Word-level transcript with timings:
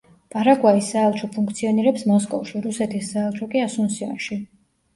პარაგვაის 0.35 0.87
საელჩო 0.93 1.29
ფუნქციონირებს 1.35 2.07
მოსკოვში, 2.13 2.63
რუსეთის 2.65 3.13
საელჩო 3.15 3.51
კი 3.55 3.65
ასუნსიონში. 3.69 4.43